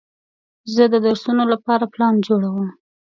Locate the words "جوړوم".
2.27-2.67